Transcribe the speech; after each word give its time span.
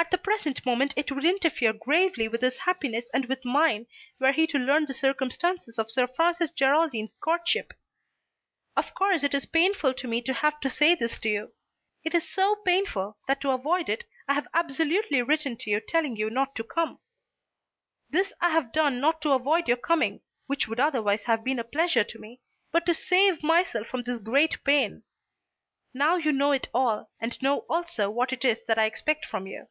At 0.00 0.12
the 0.12 0.16
present 0.18 0.64
moment 0.64 0.94
it 0.96 1.10
would 1.10 1.24
interfere 1.24 1.72
gravely 1.72 2.28
with 2.28 2.40
his 2.40 2.58
happiness 2.58 3.10
and 3.12 3.24
with 3.26 3.44
mine 3.44 3.86
were 4.20 4.30
he 4.32 4.46
to 4.46 4.58
learn 4.58 4.84
the 4.86 4.94
circumstances 4.94 5.76
of 5.76 5.90
Sir 5.90 6.06
Francis 6.06 6.50
Geraldine's 6.50 7.16
courtship. 7.16 7.74
Of 8.76 8.94
course 8.94 9.24
it 9.24 9.34
is 9.34 9.44
painful 9.44 9.92
to 9.94 10.06
me 10.06 10.22
to 10.22 10.32
have 10.34 10.60
to 10.60 10.70
say 10.70 10.94
this 10.94 11.18
to 11.20 11.28
you. 11.28 11.52
It 12.04 12.14
is 12.14 12.28
so 12.28 12.54
painful 12.64 13.18
that 13.26 13.40
to 13.40 13.50
avoid 13.50 13.88
it 13.88 14.04
I 14.28 14.34
have 14.34 14.46
absolutely 14.54 15.20
written 15.20 15.56
to 15.58 15.70
you 15.70 15.80
telling 15.80 16.16
you 16.16 16.30
not 16.30 16.54
to 16.54 16.64
come. 16.64 17.00
This 18.08 18.32
I 18.40 18.50
have 18.50 18.72
done 18.72 19.00
not 19.00 19.20
to 19.22 19.32
avoid 19.32 19.66
your 19.66 19.76
coming, 19.78 20.22
which 20.46 20.68
would 20.68 20.80
otherwise 20.80 21.24
have 21.24 21.44
been 21.44 21.58
a 21.58 21.64
pleasure 21.64 22.04
to 22.04 22.18
me, 22.20 22.40
but 22.72 22.86
to 22.86 22.94
save 22.94 23.42
myself 23.42 23.88
from 23.88 24.04
this 24.04 24.20
great 24.20 24.62
pain. 24.64 25.02
Now 25.92 26.16
you 26.16 26.30
know 26.30 26.52
it 26.52 26.68
all, 26.72 27.10
and 27.20 27.40
know 27.42 27.66
also 27.68 28.08
what 28.08 28.32
it 28.32 28.44
is 28.44 28.62
that 28.68 28.78
I 28.78 28.84
expect 28.84 29.26
from 29.26 29.48
you." 29.48 29.66